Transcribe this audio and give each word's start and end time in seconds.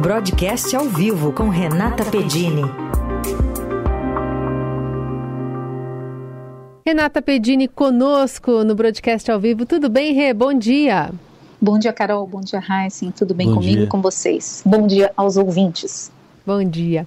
Broadcast 0.00 0.74
ao 0.74 0.86
vivo 0.86 1.30
com 1.30 1.50
Renata 1.50 2.06
Pedini. 2.06 2.62
Renata 6.86 7.20
Pedini 7.20 7.68
conosco 7.68 8.64
no 8.64 8.74
Broadcast 8.74 9.30
ao 9.30 9.38
vivo. 9.38 9.66
Tudo 9.66 9.90
bem, 9.90 10.14
Rê? 10.14 10.32
Bom 10.32 10.54
dia. 10.54 11.10
Bom 11.60 11.78
dia, 11.78 11.92
Carol. 11.92 12.26
Bom 12.26 12.40
dia, 12.40 12.62
Heisen. 12.66 13.10
Tudo 13.10 13.34
bem 13.34 13.48
Bom 13.48 13.56
comigo 13.56 13.82
e 13.82 13.86
com 13.86 14.00
vocês? 14.00 14.62
Bom 14.64 14.86
dia 14.86 15.12
aos 15.14 15.36
ouvintes. 15.36 16.10
Bom 16.46 16.64
dia. 16.64 17.06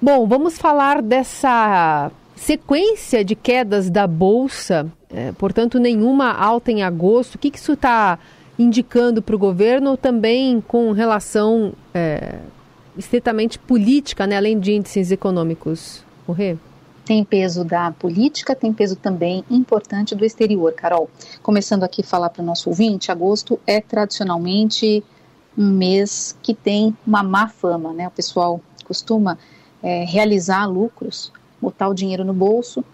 Bom, 0.00 0.26
vamos 0.26 0.56
falar 0.56 1.02
dessa 1.02 2.10
sequência 2.34 3.22
de 3.22 3.34
quedas 3.34 3.90
da 3.90 4.06
Bolsa, 4.06 4.90
é, 5.10 5.32
portanto, 5.32 5.78
nenhuma 5.78 6.32
alta 6.32 6.72
em 6.72 6.82
agosto. 6.82 7.34
O 7.34 7.38
que, 7.38 7.50
que 7.50 7.58
isso 7.58 7.74
está 7.74 8.18
indicando 8.60 9.22
para 9.22 9.34
o 9.34 9.38
governo 9.38 9.96
também 9.96 10.60
com 10.60 10.92
relação 10.92 11.72
é, 11.94 12.40
estritamente 12.94 13.58
política, 13.58 14.26
né, 14.26 14.36
além 14.36 14.60
de 14.60 14.72
índices 14.72 15.10
econômicos? 15.10 16.04
Correr? 16.26 16.58
Tem 17.06 17.24
peso 17.24 17.64
da 17.64 17.90
política, 17.90 18.54
tem 18.54 18.70
peso 18.70 18.96
também 18.96 19.42
importante 19.50 20.14
do 20.14 20.26
exterior, 20.26 20.74
Carol. 20.74 21.08
Começando 21.42 21.84
aqui 21.84 22.02
a 22.02 22.04
falar 22.04 22.28
para 22.28 22.42
o 22.42 22.44
nosso 22.44 22.68
ouvinte, 22.68 23.10
agosto 23.10 23.58
é 23.66 23.80
tradicionalmente 23.80 25.02
um 25.56 25.70
mês 25.70 26.36
que 26.42 26.52
tem 26.52 26.94
uma 27.06 27.22
má 27.22 27.48
fama, 27.48 27.94
né? 27.94 28.08
O 28.08 28.10
pessoal 28.10 28.60
costuma 28.84 29.38
é, 29.82 30.04
realizar 30.04 30.66
lucros, 30.66 31.32
botar 31.60 31.88
o 31.88 31.94
dinheiro 31.94 32.24
no 32.24 32.34
bolso 32.34 32.84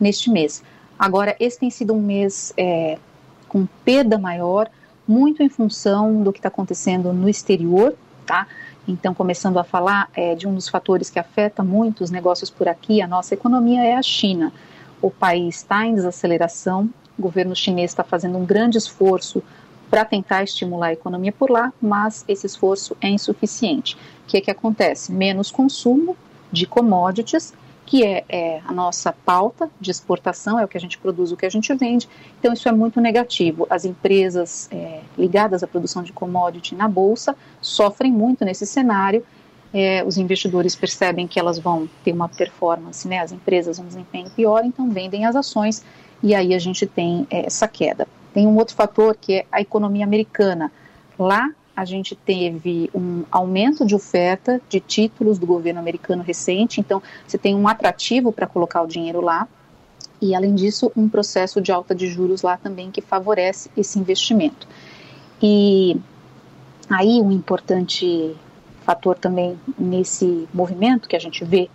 neste 0.00 0.28
mês. 0.30 0.64
Agora, 0.98 1.36
esse 1.38 1.60
tem 1.60 1.70
sido 1.70 1.94
um 1.94 2.00
mês 2.00 2.52
é, 2.56 2.98
com 3.48 3.66
perda 3.84 4.18
maior, 4.18 4.68
muito 5.06 5.42
em 5.42 5.48
função 5.48 6.22
do 6.22 6.32
que 6.32 6.38
está 6.38 6.48
acontecendo 6.48 7.12
no 7.12 7.28
exterior, 7.28 7.94
tá? 8.26 8.46
Então, 8.86 9.14
começando 9.14 9.58
a 9.58 9.64
falar 9.64 10.08
é, 10.14 10.34
de 10.34 10.46
um 10.46 10.54
dos 10.54 10.68
fatores 10.68 11.08
que 11.08 11.18
afeta 11.18 11.62
muito 11.62 12.02
os 12.02 12.10
negócios 12.10 12.50
por 12.50 12.68
aqui, 12.68 13.00
a 13.00 13.06
nossa 13.06 13.34
economia 13.34 13.84
é 13.84 13.94
a 13.94 14.02
China. 14.02 14.52
O 15.00 15.10
país 15.10 15.56
está 15.56 15.86
em 15.86 15.94
desaceleração, 15.94 16.90
o 17.18 17.22
governo 17.22 17.54
chinês 17.54 17.90
está 17.90 18.02
fazendo 18.02 18.38
um 18.38 18.44
grande 18.44 18.78
esforço 18.78 19.42
para 19.90 20.04
tentar 20.04 20.42
estimular 20.42 20.86
a 20.86 20.92
economia 20.94 21.32
por 21.32 21.50
lá, 21.50 21.72
mas 21.80 22.24
esse 22.26 22.46
esforço 22.46 22.96
é 23.00 23.08
insuficiente. 23.08 23.94
O 24.24 24.26
que, 24.26 24.38
é 24.38 24.40
que 24.40 24.50
acontece? 24.50 25.12
Menos 25.12 25.50
consumo 25.50 26.16
de 26.50 26.66
commodities, 26.66 27.52
que 27.92 28.06
é, 28.06 28.24
é, 28.26 28.62
a 28.66 28.72
nossa 28.72 29.12
pauta 29.12 29.68
de 29.78 29.90
exportação, 29.90 30.58
é 30.58 30.64
o 30.64 30.68
que 30.68 30.78
a 30.78 30.80
gente 30.80 30.96
produz, 30.96 31.30
o 31.30 31.36
que 31.36 31.44
a 31.44 31.50
gente 31.50 31.74
vende. 31.74 32.08
Então, 32.38 32.50
isso 32.54 32.66
é 32.66 32.72
muito 32.72 33.02
negativo. 33.02 33.66
As 33.68 33.84
empresas 33.84 34.66
é, 34.72 35.00
ligadas 35.18 35.62
à 35.62 35.66
produção 35.66 36.02
de 36.02 36.10
commodity 36.10 36.74
na 36.74 36.88
Bolsa 36.88 37.36
sofrem 37.60 38.10
muito 38.10 38.46
nesse 38.46 38.64
cenário. 38.64 39.22
É, 39.74 40.02
os 40.06 40.16
investidores 40.16 40.74
percebem 40.74 41.28
que 41.28 41.38
elas 41.38 41.58
vão 41.58 41.86
ter 42.02 42.12
uma 42.12 42.30
performance, 42.30 43.06
né, 43.06 43.18
as 43.18 43.30
empresas 43.30 43.78
um 43.78 43.84
desempenho 43.84 44.30
pior, 44.30 44.64
então 44.64 44.88
vendem 44.88 45.26
as 45.26 45.36
ações 45.36 45.84
e 46.22 46.34
aí 46.34 46.54
a 46.54 46.58
gente 46.58 46.86
tem 46.86 47.26
é, 47.28 47.44
essa 47.44 47.68
queda. 47.68 48.08
Tem 48.32 48.46
um 48.46 48.56
outro 48.56 48.74
fator 48.74 49.14
que 49.20 49.34
é 49.34 49.46
a 49.52 49.60
economia 49.60 50.06
americana. 50.06 50.72
Lá 51.18 51.50
a 51.74 51.84
gente 51.84 52.14
teve 52.14 52.90
um 52.94 53.24
aumento 53.30 53.84
de 53.86 53.94
oferta 53.94 54.60
de 54.68 54.78
títulos 54.80 55.38
do 55.38 55.46
governo 55.46 55.80
americano 55.80 56.22
recente, 56.22 56.80
então 56.80 57.02
você 57.26 57.38
tem 57.38 57.54
um 57.54 57.66
atrativo 57.66 58.32
para 58.32 58.46
colocar 58.46 58.82
o 58.82 58.86
dinheiro 58.86 59.20
lá, 59.20 59.48
e 60.20 60.34
além 60.34 60.54
disso, 60.54 60.92
um 60.96 61.08
processo 61.08 61.60
de 61.60 61.72
alta 61.72 61.94
de 61.94 62.06
juros 62.06 62.42
lá 62.42 62.56
também 62.56 62.90
que 62.90 63.00
favorece 63.00 63.70
esse 63.76 63.98
investimento. 63.98 64.68
E 65.42 65.96
aí 66.88 67.20
um 67.20 67.32
importante 67.32 68.36
fator 68.84 69.18
também 69.18 69.58
nesse 69.78 70.48
movimento 70.52 71.08
que 71.08 71.16
a 71.16 71.18
gente 71.18 71.44
vê, 71.44 71.68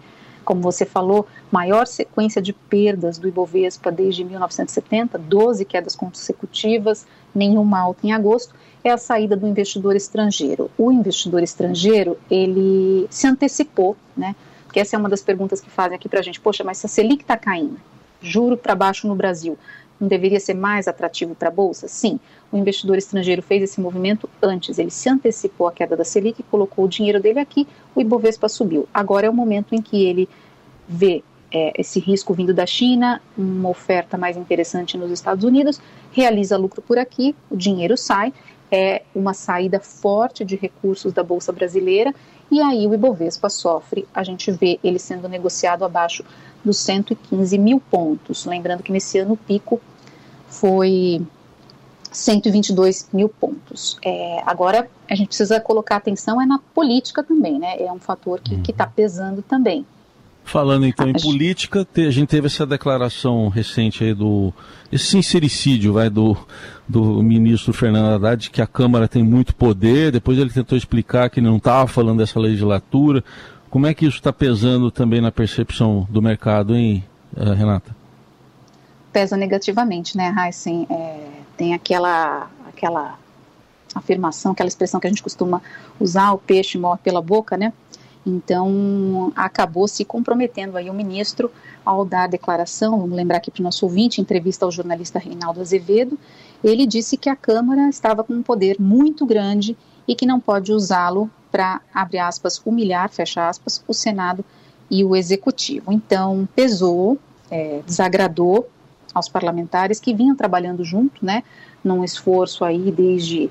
como 0.48 0.62
você 0.62 0.86
falou, 0.86 1.28
maior 1.52 1.86
sequência 1.86 2.42
de 2.42 2.54
perdas 2.54 3.18
do 3.18 3.28
Ibovespa 3.28 3.92
desde 3.92 4.24
1970, 4.24 5.18
12 5.18 5.66
quedas 5.66 5.94
consecutivas, 5.94 7.06
nenhuma 7.36 7.82
alta 7.82 8.08
em 8.08 8.14
agosto, 8.14 8.56
é 8.82 8.90
a 8.90 8.98
saída 8.98 9.36
do 9.36 9.46
investidor 9.46 9.94
estrangeiro. 9.94 10.72
O 10.78 10.90
investidor 10.90 11.44
estrangeiro, 11.44 12.18
ele 12.32 13.08
se 13.10 13.28
antecipou, 13.28 13.98
né? 14.16 14.38
Porque 14.64 14.80
essa 14.80 14.96
é 14.96 15.00
uma 15.00 15.10
das 15.10 15.22
perguntas 15.22 15.60
que 15.60 15.70
fazem 15.70 15.98
aqui 15.98 16.08
para 16.08 16.22
a 16.22 16.24
gente. 16.24 16.40
Poxa, 16.40 16.64
mas 16.64 16.78
se 16.78 16.86
a 16.86 16.90
Selic 16.90 17.24
está 17.24 17.36
caindo, 17.36 17.78
juro 18.22 18.56
para 18.56 18.74
baixo 18.74 19.06
no 19.06 19.16
Brasil, 19.16 19.58
não 20.00 20.08
deveria 20.08 20.40
ser 20.40 20.54
mais 20.54 20.88
atrativo 20.88 21.36
para 21.36 21.50
a 21.50 21.52
Bolsa? 21.52 21.88
Sim, 21.88 22.20
o 22.52 22.58
investidor 22.58 22.98
estrangeiro 22.98 23.42
fez 23.42 23.64
esse 23.64 23.82
movimento 23.82 24.30
antes, 24.42 24.80
ele 24.80 24.92
se 24.92 25.10
antecipou 25.10 25.68
à 25.68 25.72
queda 25.72 25.98
da 25.98 26.06
Selic, 26.06 26.44
colocou 26.44 26.86
o 26.86 26.88
dinheiro 26.88 27.20
dele 27.20 27.40
aqui, 27.40 27.68
o 27.96 28.02
Ibovespa 28.02 28.48
subiu. 28.48 28.88
Agora 28.94 29.28
é 29.28 29.30
o 29.30 29.34
momento 29.34 29.74
em 29.74 29.82
que 29.82 30.06
ele 30.06 30.30
vê 30.88 31.24
é, 31.52 31.74
esse 31.80 32.00
risco 32.00 32.34
vindo 32.34 32.54
da 32.54 32.66
China, 32.66 33.22
uma 33.38 33.70
oferta 33.70 34.18
mais 34.18 34.38
interessante 34.38 34.98
nos 34.98 35.12
Estados 35.12 35.44
Unidos, 35.44 35.80
realiza 36.12 36.58
lucro 36.58 36.82
por 36.82 36.98
aqui, 36.98 37.36
o 37.50 37.56
dinheiro 37.56 37.98
sai, 37.98 38.34
é 38.70 39.04
uma 39.16 39.34
saída 39.34 39.80
forte 39.80 40.44
de 40.44 40.56
recursos 40.56 41.14
da 41.14 41.24
Bolsa 41.24 41.54
Brasileira 41.54 42.14
e 42.52 42.62
aí 42.62 42.88
o 42.88 42.94
Ibovespa 42.94 43.50
sofre, 43.50 44.08
a 44.14 44.24
gente 44.24 44.52
vê 44.52 44.80
ele 44.84 45.00
sendo 45.00 45.28
negociado 45.28 45.84
abaixo 45.84 46.24
dos 46.64 46.78
115 46.78 47.58
mil 47.58 47.80
pontos. 47.80 48.46
Lembrando 48.46 48.84
que 48.84 48.92
nesse 48.92 49.20
ano 49.20 49.34
o 49.34 49.38
pico 49.38 49.82
foi 50.48 51.22
122 52.12 53.10
mil 53.12 53.30
pontos. 53.30 53.98
É, 54.04 54.42
agora 54.46 54.90
a 55.10 55.16
gente 55.16 55.28
precisa 55.28 55.60
colocar 55.60 55.98
atenção 55.98 56.42
é 56.42 56.46
na 56.46 56.60
política 56.74 57.24
também, 57.24 57.60
né? 57.60 57.82
É 57.82 57.92
um 57.92 58.00
fator 58.00 58.40
que 58.42 58.72
está 58.72 58.86
uhum. 58.86 58.92
pesando 58.96 59.42
também. 59.42 59.86
Falando 60.48 60.86
então 60.86 61.10
em 61.10 61.14
política, 61.14 61.86
a 61.98 62.10
gente 62.10 62.30
teve 62.30 62.48
essa 62.48 62.66
declaração 62.66 63.50
recente 63.50 64.02
aí 64.06 64.14
do 64.14 64.54
esse 64.90 65.04
sincericídio 65.04 65.92
vai 65.92 66.10
do, 66.10 66.38
do 66.88 67.22
ministro 67.22 67.74
Fernando 67.74 68.14
Haddad 68.14 68.50
que 68.50 68.62
a 68.62 68.66
Câmara 68.66 69.10
tem 69.10 69.22
muito 69.22 69.54
poder. 69.54 70.10
Depois 70.10 70.40
ele 70.40 70.50
tentou 70.50 70.78
explicar 70.78 71.30
que 71.30 71.42
não 71.42 71.58
estava 71.58 71.86
falando 71.86 72.20
dessa 72.20 72.40
legislatura. 72.40 73.22
Como 73.70 73.88
é 73.88 73.94
que 73.94 74.06
isso 74.06 74.16
está 74.16 74.32
pesando 74.32 74.90
também 74.90 75.20
na 75.20 75.34
percepção 75.34 76.08
do 76.10 76.22
mercado, 76.22 76.78
hein, 76.78 77.04
eh, 77.36 77.54
Renata? 77.54 77.94
Pesa 79.12 79.36
negativamente, 79.36 80.16
né, 80.16 80.34
Heisen? 80.34 80.88
É, 80.90 81.28
tem 81.58 81.74
aquela 81.74 82.50
aquela 82.70 83.20
afirmação, 83.94 84.54
aquela 84.54 84.70
expressão 84.70 84.98
que 85.00 85.08
a 85.08 85.10
gente 85.10 85.24
costuma 85.24 85.62
usar, 86.00 86.32
o 86.32 86.38
peixe 86.38 86.78
morre 86.78 87.00
pela 87.04 87.22
boca, 87.22 87.58
né? 87.58 87.74
Então, 88.26 89.32
acabou 89.36 89.88
se 89.88 90.04
comprometendo 90.04 90.78
aí 90.78 90.90
o 90.90 90.94
ministro 90.94 91.52
ao 91.86 92.04
dar 92.04 92.24
a 92.24 92.28
declaração, 92.28 93.00
vamos 93.00 93.16
lembrar 93.16 93.38
aqui 93.38 93.50
para 93.50 93.62
o 93.62 93.64
nosso 93.64 93.86
ouvinte, 93.86 94.20
entrevista 94.20 94.66
ao 94.66 94.72
jornalista 94.72 95.18
Reinaldo 95.18 95.62
Azevedo, 95.62 96.20
ele 96.64 96.86
disse 96.86 97.16
que 97.16 97.30
a 97.30 97.36
Câmara 97.36 97.88
estava 97.90 98.24
com 98.24 98.34
um 98.34 98.44
poder 98.44 98.76
muito 98.80 99.26
grande 99.26 99.78
e 100.08 100.16
que 100.16 100.26
não 100.26 100.40
pode 100.40 100.74
usá-lo 100.74 101.30
para, 101.52 101.82
abre 101.94 102.18
aspas, 102.18 102.62
humilhar, 102.66 103.10
fecha 103.10 103.48
aspas, 103.48 103.84
o 103.88 103.94
Senado 103.94 104.44
e 104.90 105.04
o 105.04 105.16
Executivo. 105.16 105.92
Então, 105.92 106.48
pesou, 106.56 107.18
é, 107.50 107.82
desagradou 107.86 108.68
aos 109.14 109.30
parlamentares 109.30 110.00
que 110.00 110.14
vinham 110.14 110.36
trabalhando 110.36 110.84
junto, 110.84 111.26
né, 111.26 111.44
num 111.84 112.04
esforço 112.04 112.64
aí 112.66 112.92
desde 112.92 113.50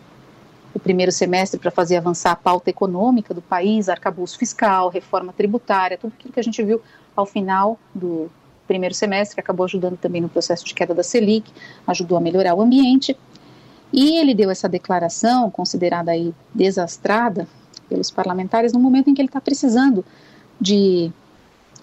o 0.77 0.79
primeiro 0.79 1.11
semestre 1.11 1.59
para 1.59 1.71
fazer 1.71 1.97
avançar 1.97 2.33
a 2.33 2.37
pauta 2.37 2.69
econômica 2.69 3.33
do 3.33 3.41
país, 3.41 3.89
arcabouço 3.89 4.37
fiscal, 4.37 4.91
reforma 4.91 5.33
tributária, 5.33 5.97
tudo 5.97 6.13
aquilo 6.19 6.35
que 6.35 6.39
a 6.39 6.43
gente 6.43 6.63
viu 6.63 6.83
ao 7.17 7.25
final 7.25 7.79
do 7.95 8.31
primeiro 8.67 8.95
semestre, 8.95 9.37
que 9.37 9.41
acabou 9.41 9.65
ajudando 9.65 9.97
também 9.97 10.21
no 10.21 10.29
processo 10.29 10.67
de 10.67 10.75
queda 10.75 10.95
da 10.95 11.03
Selic, 11.03 11.51
ajudou 11.87 12.19
a 12.19 12.21
melhorar 12.21 12.55
o 12.55 12.61
ambiente. 12.61 13.17
E 13.91 14.19
ele 14.19 14.35
deu 14.35 14.51
essa 14.51 14.69
declaração, 14.69 15.51
considerada 15.51 16.11
aí 16.11 16.35
desastrada 16.55 17.49
pelos 17.89 18.11
parlamentares, 18.11 18.75
no 18.75 18.79
momento 18.79 19.09
em 19.09 19.15
que 19.15 19.23
ele 19.23 19.31
está 19.31 19.41
precisando 19.41 20.05
de 20.61 21.11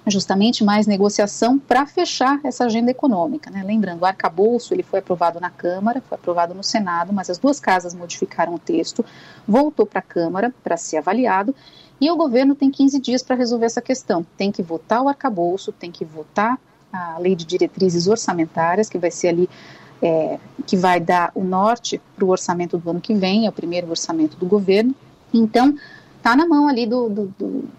justamente 0.07 0.63
mais 0.63 0.85
negociação 0.85 1.57
para 1.57 1.85
fechar 1.85 2.39
essa 2.43 2.65
agenda 2.65 2.91
econômica. 2.91 3.49
Né? 3.49 3.63
Lembrando, 3.63 4.01
o 4.01 4.05
arcabouço 4.05 4.73
ele 4.73 4.83
foi 4.83 4.99
aprovado 4.99 5.39
na 5.39 5.49
Câmara, 5.49 6.01
foi 6.01 6.17
aprovado 6.17 6.53
no 6.53 6.63
Senado, 6.63 7.13
mas 7.13 7.29
as 7.29 7.37
duas 7.37 7.59
casas 7.59 7.93
modificaram 7.93 8.53
o 8.53 8.59
texto, 8.59 9.05
voltou 9.47 9.85
para 9.85 9.99
a 9.99 10.03
Câmara 10.03 10.53
para 10.63 10.75
ser 10.77 10.97
avaliado 10.97 11.55
e 12.01 12.11
o 12.11 12.17
governo 12.17 12.53
tem 12.53 12.69
15 12.69 12.99
dias 12.99 13.23
para 13.23 13.35
resolver 13.35 13.65
essa 13.65 13.81
questão. 13.81 14.25
Tem 14.37 14.51
que 14.51 14.61
votar 14.61 15.01
o 15.01 15.07
arcabouço, 15.07 15.71
tem 15.71 15.91
que 15.91 16.03
votar 16.03 16.59
a 16.91 17.17
lei 17.17 17.35
de 17.35 17.45
diretrizes 17.45 18.07
orçamentárias, 18.07 18.89
que 18.89 18.97
vai 18.97 19.09
ser 19.09 19.29
ali, 19.29 19.49
é, 20.01 20.37
que 20.67 20.75
vai 20.75 20.99
dar 20.99 21.31
o 21.33 21.43
norte 21.43 22.01
para 22.15 22.25
o 22.25 22.29
orçamento 22.29 22.77
do 22.77 22.89
ano 22.89 23.01
que 23.01 23.13
vem, 23.13 23.45
é 23.45 23.49
o 23.49 23.53
primeiro 23.53 23.89
orçamento 23.89 24.35
do 24.37 24.45
governo. 24.45 24.93
Então, 25.33 25.75
está 26.17 26.35
na 26.35 26.45
mão 26.45 26.67
ali 26.67 26.85
do, 26.85 27.09
do, 27.09 27.33
do 27.39 27.69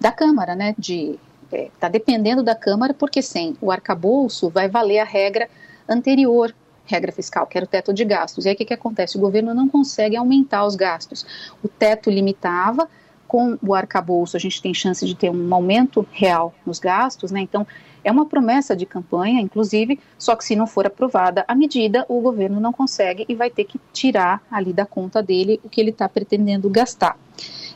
da 0.00 0.12
Câmara, 0.12 0.54
né, 0.54 0.74
de 0.78 1.18
está 1.52 1.86
é, 1.86 1.90
dependendo 1.90 2.42
da 2.42 2.54
Câmara, 2.54 2.94
porque 2.94 3.22
sem 3.22 3.56
o 3.60 3.70
arcabouço 3.70 4.50
vai 4.50 4.68
valer 4.68 4.98
a 4.98 5.04
regra 5.04 5.48
anterior, 5.88 6.54
regra 6.84 7.12
fiscal, 7.12 7.46
que 7.46 7.58
era 7.58 7.64
o 7.64 7.68
teto 7.68 7.92
de 7.92 8.04
gastos. 8.04 8.44
E 8.44 8.48
aí 8.48 8.54
o 8.54 8.58
que, 8.58 8.64
que 8.64 8.74
acontece? 8.74 9.16
O 9.16 9.20
governo 9.20 9.54
não 9.54 9.68
consegue 9.68 10.16
aumentar 10.16 10.64
os 10.64 10.76
gastos. 10.76 11.26
O 11.62 11.68
teto 11.68 12.10
limitava, 12.10 12.88
com 13.26 13.58
o 13.60 13.74
arcabouço 13.74 14.36
a 14.36 14.40
gente 14.40 14.62
tem 14.62 14.72
chance 14.72 15.04
de 15.04 15.14
ter 15.14 15.30
um 15.30 15.54
aumento 15.54 16.06
real 16.12 16.54
nos 16.64 16.78
gastos, 16.78 17.32
né? 17.32 17.40
Então, 17.40 17.66
é 18.04 18.12
uma 18.12 18.24
promessa 18.24 18.76
de 18.76 18.86
campanha, 18.86 19.40
inclusive, 19.40 19.98
só 20.16 20.36
que 20.36 20.44
se 20.44 20.54
não 20.54 20.66
for 20.66 20.86
aprovada 20.86 21.44
a 21.48 21.54
medida, 21.56 22.06
o 22.08 22.20
governo 22.20 22.60
não 22.60 22.72
consegue 22.72 23.24
e 23.28 23.34
vai 23.34 23.50
ter 23.50 23.64
que 23.64 23.80
tirar 23.92 24.40
ali 24.48 24.72
da 24.72 24.86
conta 24.86 25.20
dele 25.20 25.60
o 25.64 25.68
que 25.68 25.80
ele 25.80 25.90
está 25.90 26.08
pretendendo 26.08 26.70
gastar. 26.70 27.18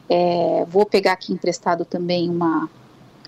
É, 0.09 0.65
vou 0.69 0.87
pegar 0.87 1.15
aqui 1.15 1.33
emprestado 1.33 1.85
também 1.85 2.31
uma 2.31 2.71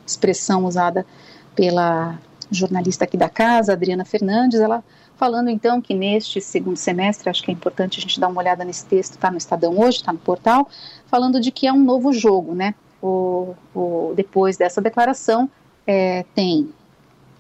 expressão 0.07 0.65
usada 0.65 1.07
pela 1.55 2.19
jornalista 2.51 3.05
aqui 3.05 3.17
da 3.17 3.29
casa, 3.29 3.73
Adriana 3.73 4.05
Fernandes, 4.05 4.61
ela 4.61 4.85
falando 5.17 5.49
então 5.49 5.81
que 5.81 5.95
neste 5.95 6.41
segundo 6.41 6.77
semestre, 6.77 7.31
acho 7.31 7.43
que 7.43 7.51
é 7.51 7.55
importante 7.55 7.99
a 7.99 8.03
gente 8.03 8.19
dar 8.19 8.29
uma 8.29 8.41
olhada 8.41 8.65
nesse 8.65 8.85
texto, 8.85 9.13
está 9.13 9.31
no 9.31 9.39
Estadão 9.39 9.79
hoje, 9.79 9.99
está 9.99 10.13
no 10.13 10.19
portal, 10.19 10.69
falando 11.07 11.41
de 11.41 11.51
que 11.51 11.67
é 11.67 11.73
um 11.73 11.79
novo 11.83 12.13
jogo, 12.13 12.55
né? 12.55 12.75
O, 13.01 13.55
o, 13.75 14.13
depois 14.17 14.57
dessa 14.57 14.81
declaração, 14.81 15.49
é, 15.87 16.25
tem 16.35 16.73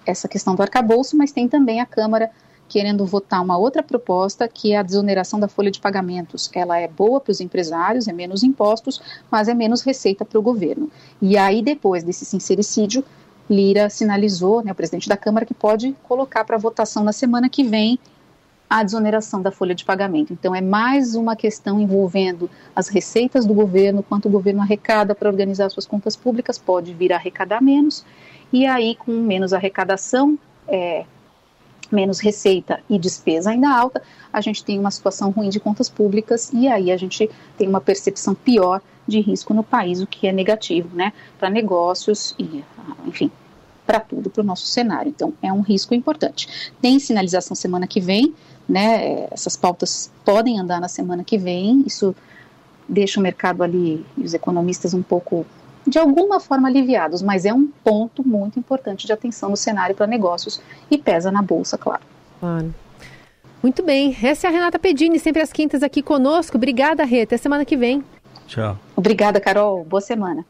essa 0.06 0.28
questão 0.28 0.54
do 0.54 0.62
arcabouço, 0.62 1.16
mas 1.16 1.32
tem 1.32 1.48
também 1.48 1.80
a 1.80 1.86
Câmara 1.86 2.30
querendo 2.72 3.04
votar 3.04 3.42
uma 3.42 3.58
outra 3.58 3.82
proposta, 3.82 4.48
que 4.48 4.72
é 4.72 4.78
a 4.78 4.82
desoneração 4.82 5.38
da 5.38 5.46
folha 5.46 5.70
de 5.70 5.78
pagamentos. 5.78 6.50
Ela 6.54 6.78
é 6.78 6.88
boa 6.88 7.20
para 7.20 7.30
os 7.30 7.38
empresários, 7.38 8.08
é 8.08 8.14
menos 8.14 8.42
impostos, 8.42 8.98
mas 9.30 9.46
é 9.46 9.52
menos 9.52 9.82
receita 9.82 10.24
para 10.24 10.38
o 10.38 10.42
governo. 10.42 10.90
E 11.20 11.36
aí, 11.36 11.60
depois 11.60 12.02
desse 12.02 12.24
sincericídio, 12.24 13.04
Lira 13.50 13.90
sinalizou, 13.90 14.64
né, 14.64 14.72
o 14.72 14.74
presidente 14.74 15.06
da 15.06 15.18
Câmara, 15.18 15.44
que 15.44 15.52
pode 15.52 15.94
colocar 16.04 16.44
para 16.44 16.56
votação 16.56 17.04
na 17.04 17.12
semana 17.12 17.46
que 17.46 17.62
vem 17.62 17.98
a 18.70 18.82
desoneração 18.82 19.42
da 19.42 19.50
folha 19.50 19.74
de 19.74 19.84
pagamento. 19.84 20.32
Então, 20.32 20.54
é 20.54 20.62
mais 20.62 21.14
uma 21.14 21.36
questão 21.36 21.78
envolvendo 21.78 22.48
as 22.74 22.88
receitas 22.88 23.44
do 23.44 23.52
governo, 23.52 24.02
quanto 24.02 24.28
o 24.28 24.30
governo 24.30 24.62
arrecada 24.62 25.14
para 25.14 25.28
organizar 25.28 25.68
suas 25.68 25.84
contas 25.84 26.16
públicas, 26.16 26.56
pode 26.56 26.94
vir 26.94 27.12
a 27.12 27.16
arrecadar 27.16 27.62
menos, 27.62 28.02
e 28.50 28.64
aí, 28.64 28.96
com 28.96 29.12
menos 29.12 29.52
arrecadação, 29.52 30.38
é, 30.66 31.04
menos 31.94 32.20
receita 32.20 32.80
e 32.88 32.98
despesa 32.98 33.50
ainda 33.50 33.70
alta, 33.70 34.02
a 34.32 34.40
gente 34.40 34.64
tem 34.64 34.78
uma 34.78 34.90
situação 34.90 35.30
ruim 35.30 35.48
de 35.48 35.60
contas 35.60 35.88
públicas 35.88 36.50
e 36.52 36.68
aí 36.68 36.90
a 36.90 36.96
gente 36.96 37.28
tem 37.56 37.68
uma 37.68 37.80
percepção 37.80 38.34
pior 38.34 38.80
de 39.06 39.20
risco 39.20 39.52
no 39.52 39.62
país, 39.62 40.00
o 40.00 40.06
que 40.06 40.26
é 40.26 40.32
negativo, 40.32 40.94
né, 40.94 41.12
para 41.38 41.50
negócios 41.50 42.34
e, 42.38 42.64
enfim, 43.06 43.30
para 43.86 44.00
tudo, 44.00 44.30
para 44.30 44.42
o 44.42 44.44
nosso 44.44 44.66
cenário. 44.66 45.10
Então, 45.10 45.32
é 45.42 45.52
um 45.52 45.60
risco 45.60 45.94
importante. 45.94 46.72
Tem 46.80 46.98
sinalização 46.98 47.54
semana 47.54 47.86
que 47.86 48.00
vem, 48.00 48.32
né? 48.68 49.26
Essas 49.30 49.56
pautas 49.56 50.10
podem 50.24 50.58
andar 50.58 50.80
na 50.80 50.88
semana 50.88 51.24
que 51.24 51.36
vem. 51.36 51.82
Isso 51.86 52.14
deixa 52.88 53.18
o 53.18 53.22
mercado 53.22 53.62
ali, 53.62 54.04
os 54.16 54.34
economistas 54.34 54.94
um 54.94 55.02
pouco, 55.02 55.44
de 55.86 55.98
alguma 55.98 56.38
forma, 56.38 56.68
aliviados, 56.68 57.22
mas 57.22 57.44
é 57.44 57.52
um 57.52 57.66
ponto 57.82 58.26
muito 58.26 58.58
importante 58.58 59.06
de 59.06 59.12
atenção 59.12 59.50
no 59.50 59.56
cenário 59.56 59.94
para 59.94 60.06
negócios 60.06 60.60
e 60.90 60.96
pesa 60.96 61.30
na 61.30 61.42
bolsa, 61.42 61.76
claro. 61.76 62.02
Claro. 62.40 62.74
Muito 63.62 63.82
bem. 63.82 64.16
Essa 64.22 64.48
é 64.48 64.50
a 64.50 64.52
Renata 64.52 64.78
Pedini, 64.78 65.18
sempre 65.18 65.40
às 65.40 65.52
quintas 65.52 65.82
aqui 65.82 66.02
conosco. 66.02 66.56
Obrigada, 66.56 67.04
Rê. 67.04 67.22
Até 67.22 67.36
semana 67.36 67.64
que 67.64 67.76
vem. 67.76 68.02
Tchau. 68.48 68.76
Obrigada, 68.96 69.40
Carol. 69.40 69.84
Boa 69.84 70.00
semana. 70.00 70.44